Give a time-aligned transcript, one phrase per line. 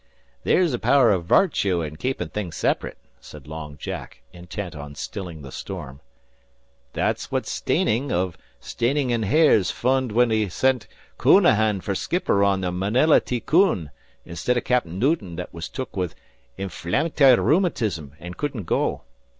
[0.43, 5.43] "There's a power av vartue in keepin' things sep'rate," said Long Jack, intent on stilling
[5.43, 6.01] the storm.
[6.93, 10.87] "That's fwhat Steyning of Steyning and Hare's f'und when he sent
[11.19, 13.39] Counahan fer skipper on the Marilla D.
[13.41, 13.91] Kuhn,
[14.25, 14.87] instid o' Cap.
[14.87, 16.15] Newton that was took with
[16.57, 19.03] inflam'try rheumatism an' couldn't go.